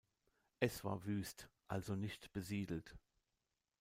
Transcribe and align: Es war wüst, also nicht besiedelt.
Es 0.59 0.83
war 0.83 1.05
wüst, 1.05 1.47
also 1.67 1.95
nicht 1.95 2.33
besiedelt. 2.33 2.97